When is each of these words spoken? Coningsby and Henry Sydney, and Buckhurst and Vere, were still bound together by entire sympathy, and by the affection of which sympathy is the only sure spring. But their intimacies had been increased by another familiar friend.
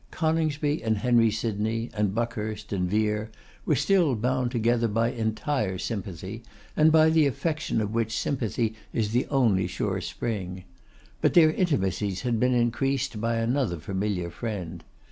Coningsby 0.09 0.83
and 0.83 0.97
Henry 0.97 1.29
Sydney, 1.29 1.91
and 1.93 2.15
Buckhurst 2.15 2.73
and 2.73 2.89
Vere, 2.89 3.29
were 3.67 3.75
still 3.75 4.15
bound 4.15 4.49
together 4.49 4.87
by 4.87 5.11
entire 5.11 5.77
sympathy, 5.77 6.41
and 6.75 6.91
by 6.91 7.11
the 7.11 7.27
affection 7.27 7.79
of 7.81 7.93
which 7.93 8.17
sympathy 8.17 8.73
is 8.93 9.11
the 9.11 9.27
only 9.27 9.67
sure 9.67 10.01
spring. 10.01 10.63
But 11.21 11.35
their 11.35 11.51
intimacies 11.53 12.21
had 12.21 12.39
been 12.39 12.55
increased 12.55 13.21
by 13.21 13.35
another 13.35 13.77
familiar 13.77 14.31
friend. 14.31 14.83